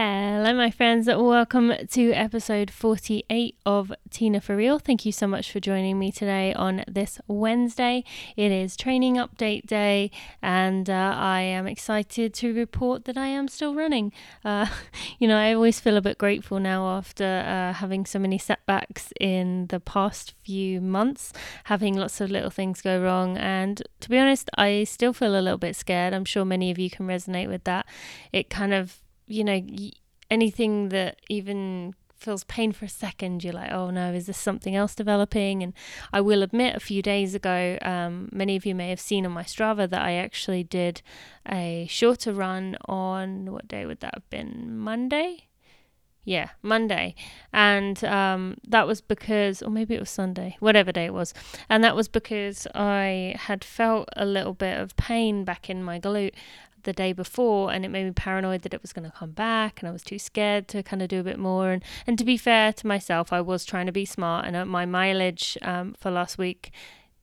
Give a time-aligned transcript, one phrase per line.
[0.00, 1.08] Hello, my friends.
[1.08, 4.78] Welcome to episode 48 of Tina for Real.
[4.78, 8.04] Thank you so much for joining me today on this Wednesday.
[8.36, 13.48] It is training update day, and uh, I am excited to report that I am
[13.48, 14.12] still running.
[14.44, 14.66] Uh,
[15.18, 19.12] you know, I always feel a bit grateful now after uh, having so many setbacks
[19.20, 21.32] in the past few months,
[21.64, 23.36] having lots of little things go wrong.
[23.36, 26.14] And to be honest, I still feel a little bit scared.
[26.14, 27.84] I'm sure many of you can resonate with that.
[28.32, 29.62] It kind of you know,
[30.30, 34.74] anything that even feels pain for a second, you're like, oh no, is this something
[34.74, 35.62] else developing?
[35.62, 35.72] And
[36.12, 39.32] I will admit, a few days ago, um, many of you may have seen on
[39.32, 41.00] my Strava that I actually did
[41.48, 44.76] a shorter run on what day would that have been?
[44.76, 45.44] Monday?
[46.24, 47.14] Yeah, Monday.
[47.54, 51.32] And um, that was because, or maybe it was Sunday, whatever day it was.
[51.70, 55.98] And that was because I had felt a little bit of pain back in my
[55.98, 56.34] glute
[56.88, 59.78] the day before and it made me paranoid that it was going to come back
[59.78, 62.24] and I was too scared to kind of do a bit more and and to
[62.24, 65.94] be fair to myself I was trying to be smart and uh, my mileage um,
[66.00, 66.72] for last week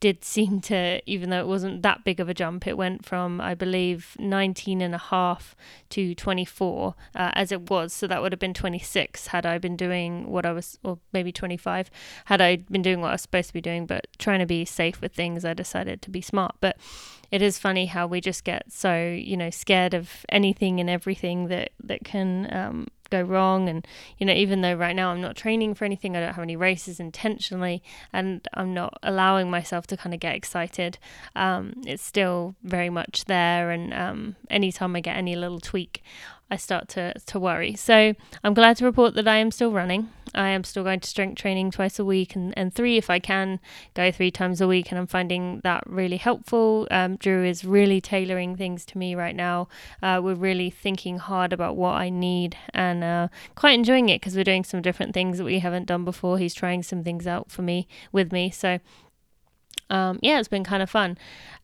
[0.05, 3.41] did seem to, even though it wasn't that big of a jump, it went from,
[3.41, 5.55] I believe, 19 and a half
[5.89, 7.91] to 24 uh, as it was.
[7.91, 11.31] So that would have been 26 had I been doing what I was, or maybe
[11.31, 11.89] 25
[12.25, 13.87] had I been doing what I was supposed to be doing.
[13.87, 16.53] But trying to be safe with things, I decided to be smart.
[16.61, 16.77] But
[17.31, 21.47] it is funny how we just get so, you know, scared of anything and everything
[21.47, 23.69] that, that can um, go wrong.
[23.69, 23.85] And
[24.17, 26.55] you know even though right now I'm not training for anything I don't have any
[26.55, 30.97] races intentionally and I'm not allowing myself to kind of get excited
[31.35, 33.71] um, it's still very much there.
[33.71, 36.03] And um, anytime I get any little tweak
[36.49, 37.75] I start to, to worry.
[37.75, 40.09] So I'm glad to report that I am still running.
[40.35, 43.19] I am still going to strength training twice a week and, and three if I
[43.19, 43.59] can
[43.93, 44.91] go three times a week.
[44.91, 46.87] And I'm finding that really helpful.
[46.91, 49.67] Um, Drew is really tailoring things to me right now.
[50.03, 54.35] Uh, we're really thinking hard about what I need and uh, quite enjoying it because
[54.35, 56.37] we're doing some different things that we haven't done before.
[56.37, 58.51] He's trying some things out for me with me.
[58.51, 58.79] So
[59.89, 61.17] um, yeah, it's been kind of fun.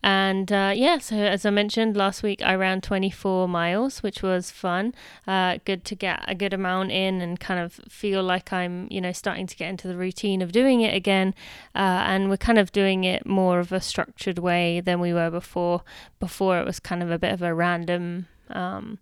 [0.04, 4.50] And uh, yeah, so as I mentioned last week, I ran 24 miles, which was
[4.50, 4.96] fun.
[5.28, 9.00] Uh, good to get a good amount in and kind of feel like I'm, you
[9.00, 11.36] know, starting to get into the routine of doing it again.
[11.76, 15.30] Uh, and we're kind of doing it more of a structured way than we were
[15.30, 15.84] before.
[16.20, 18.28] Before it was kind of a bit of a random.
[18.50, 18.98] Um,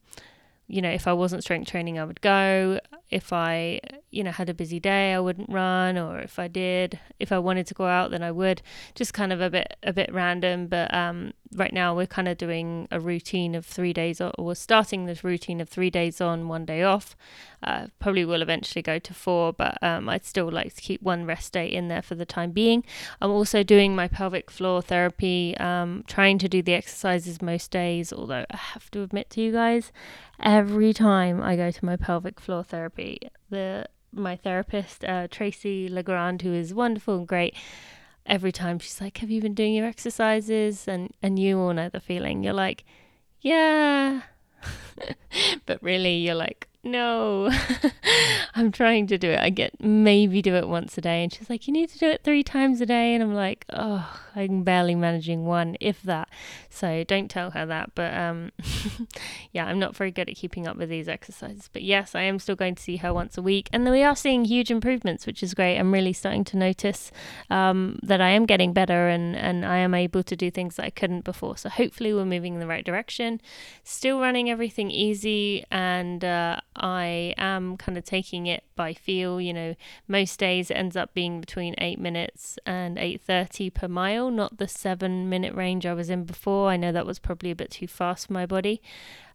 [0.69, 2.79] you know, if I wasn't strength training, I would go.
[3.09, 3.81] If I,
[4.11, 5.97] you know, had a busy day, I wouldn't run.
[5.97, 8.61] Or if I did, if I wanted to go out, then I would.
[8.93, 10.67] Just kind of a bit, a bit random.
[10.67, 14.55] But um, right now, we're kind of doing a routine of three days, or we're
[14.55, 17.15] starting this routine of three days on, one day off.
[17.63, 21.25] Uh, probably will eventually go to four, but um, I'd still like to keep one
[21.25, 22.83] rest day in there for the time being.
[23.21, 28.13] I'm also doing my pelvic floor therapy, um, trying to do the exercises most days.
[28.13, 29.91] Although I have to admit to you guys
[30.39, 36.41] every time I go to my pelvic floor therapy, the my therapist uh, Tracy Legrand,
[36.41, 37.55] who is wonderful and great,
[38.29, 41.89] every time she's like, "Have you been doing your exercises?" and and you all know
[41.89, 42.43] the feeling.
[42.43, 42.85] You're like,
[43.41, 44.21] "Yeah,"
[45.65, 47.51] but really, you're like, no,
[48.55, 49.39] I'm trying to do it.
[49.39, 51.23] I get maybe do it once a day.
[51.23, 53.13] And she's like, you need to do it three times a day.
[53.13, 56.29] And I'm like, oh, I'm barely managing one, if that.
[56.69, 57.91] So don't tell her that.
[57.95, 58.53] But um,
[59.51, 61.69] yeah, I'm not very good at keeping up with these exercises.
[61.71, 63.69] But yes, I am still going to see her once a week.
[63.73, 65.77] And we are seeing huge improvements, which is great.
[65.77, 67.11] I'm really starting to notice
[67.49, 70.85] um, that I am getting better and, and I am able to do things that
[70.85, 71.57] I couldn't before.
[71.57, 73.41] So hopefully we're moving in the right direction.
[73.83, 79.39] Still running everything easy and uh, I am kind of taking it by feel.
[79.39, 79.75] You know,
[80.07, 84.57] most days it ends up being between eight minutes and eight thirty per mile, not
[84.57, 86.69] the seven minute range I was in before.
[86.69, 88.81] I know that was probably a bit too fast for my body,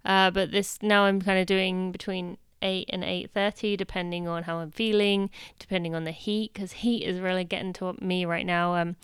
[0.05, 4.57] uh, but this now I'm kind of doing between 8 and 8.30 depending on how
[4.57, 5.29] i'm feeling
[5.59, 8.97] depending on the heat because heat is really getting to me right now um,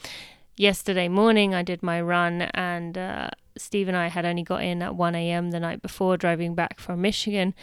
[0.61, 4.83] yesterday morning I did my run and uh, Steve and I had only got in
[4.83, 5.51] at 1 a.m.
[5.51, 7.55] the night before driving back from Michigan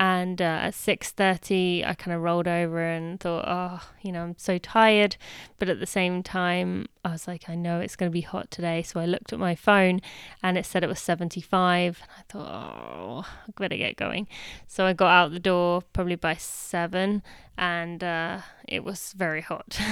[0.00, 4.34] and uh, at 6.30 i kind of rolled over and thought oh you know i'm
[4.38, 5.16] so tired.
[5.58, 8.50] But at the same time i was like i know it's going to be hot
[8.50, 8.82] today.
[8.82, 10.00] So i looked at my phone
[10.42, 14.26] and it said it was 75 and i thought oh i better get going.
[14.66, 17.22] So i got out the door probably by 7
[17.58, 19.78] and uh, it was very hot.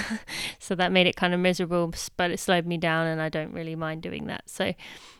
[0.58, 3.52] So that made it kind of miserable but it slowed me down and i don't
[3.52, 4.48] really mind doing that.
[4.48, 4.72] So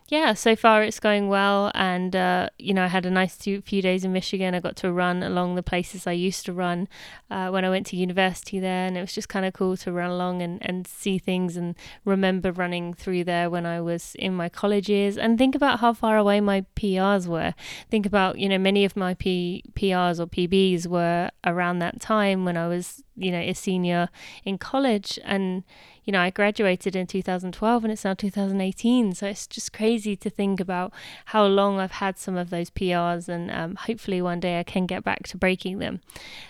[0.08, 1.70] yeah, so far it's going well.
[1.74, 4.54] And, uh, you know, I had a nice few, days in Michigan.
[4.54, 6.88] I got to run along the places I used to run
[7.30, 8.86] uh, when I went to university there.
[8.86, 11.74] And it was just kind of cool to run along and, and see things and
[12.06, 15.18] remember running through there when I was in my college years.
[15.18, 17.54] And think about how far away my PRs were.
[17.90, 22.46] Think about, you know, many of my P- PRs or PBs were around that time
[22.46, 24.08] when I was, you know, a senior
[24.44, 25.18] in college.
[25.24, 25.64] And,
[26.04, 29.14] you know, I graduated in 2012 and it's now 2018.
[29.14, 30.92] So it's just crazy to think about
[31.26, 34.86] how long I've had some of those PRs and um, hopefully one day I can
[34.86, 36.00] get back to breaking them.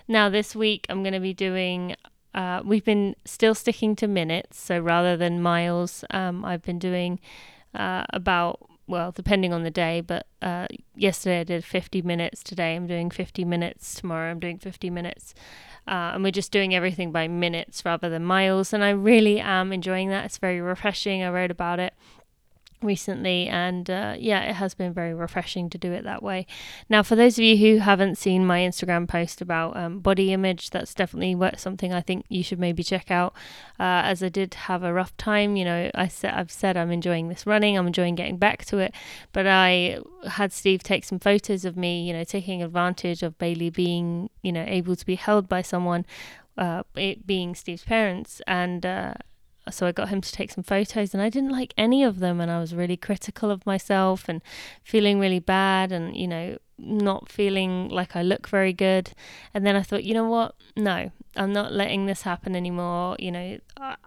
[0.06, 1.96] Now, this week I'm going to be doing
[2.34, 4.60] uh, we've been still sticking to minutes.
[4.60, 7.18] So rather than miles, um, I've been doing
[7.74, 12.42] uh, about, well, depending on the day, but uh, yesterday I did 50 minutes.
[12.42, 13.94] Today I'm doing 50 minutes.
[13.94, 15.34] Tomorrow I'm doing 50 minutes
[15.88, 18.74] uh, and we're just doing everything by minutes rather than miles.
[18.74, 20.26] And I really am enjoying that.
[20.26, 21.22] It's very refreshing.
[21.22, 21.94] I wrote about it
[22.82, 26.46] recently and uh, yeah it has been very refreshing to do it that way.
[26.88, 30.70] Now for those of you who haven't seen my instagram post about um, body image
[30.70, 33.34] that's definitely something i think you should maybe check out.
[33.80, 36.90] Uh, as i did have a rough time you know i said i've said i'm
[36.90, 38.92] enjoying this running i'm enjoying getting back to it
[39.32, 39.98] but i
[40.28, 44.52] had steve take some photos of me you know taking advantage of bailey being you
[44.52, 46.04] know able to be held by someone
[46.58, 49.14] uh, it being Steve's parents, and uh,
[49.70, 52.40] so I got him to take some photos and I didn't like any of them
[52.40, 54.42] and I was really critical of myself and
[54.82, 59.12] feeling really bad and you know not feeling like I look very good
[59.52, 63.16] and then I thought you know what no I'm not letting this happen anymore.
[63.18, 63.58] You know,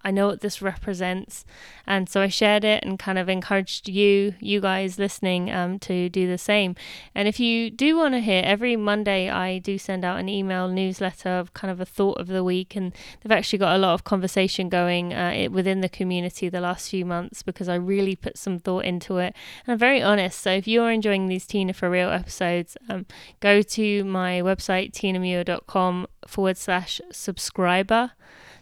[0.04, 1.46] I know what this represents.
[1.88, 6.10] And so I shared it and kind of encouraged you, you guys listening, um, to
[6.10, 6.76] do the same.
[7.16, 10.68] And if you do want to hear, every Monday I do send out an email
[10.68, 12.76] newsletter of kind of a thought of the week.
[12.76, 16.90] And they've actually got a lot of conversation going uh, within the community the last
[16.90, 19.34] few months because I really put some thought into it.
[19.66, 20.42] And I'm very honest.
[20.42, 23.06] So if you're enjoying these Tina for Real episodes, um,
[23.40, 28.12] go to my website, tinamuir.com forward slash subscriber.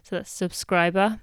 [0.03, 1.21] So that's subscriber.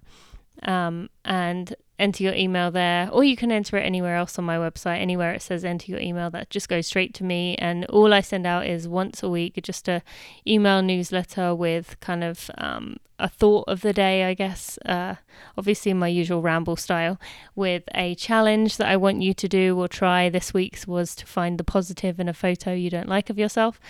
[0.62, 4.56] Um, and enter your email there, or you can enter it anywhere else on my
[4.56, 5.00] website.
[5.00, 7.56] Anywhere it says enter your email, that just goes straight to me.
[7.56, 10.02] And all I send out is once a week, just a
[10.46, 14.78] email newsletter with kind of um, a thought of the day, I guess.
[14.84, 15.16] Uh,
[15.56, 17.18] obviously, in my usual ramble style,
[17.54, 20.28] with a challenge that I want you to do or try.
[20.28, 23.80] This week's was to find the positive in a photo you don't like of yourself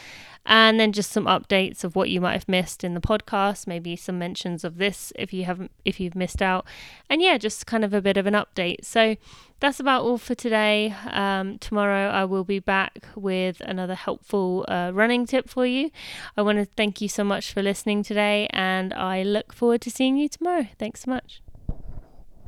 [0.46, 3.96] and then just some updates of what you might have missed in the podcast maybe
[3.96, 6.64] some mentions of this if you haven't if you've missed out
[7.10, 8.84] and yeah just kind of a bit of an update.
[8.84, 9.16] So
[9.60, 10.94] that's about all for today.
[11.10, 15.90] Um, tomorrow i will be back with another helpful uh, running tip for you.
[16.36, 19.90] I want to thank you so much for listening today and i look forward to
[19.90, 20.66] seeing you tomorrow.
[20.78, 21.40] Thanks so much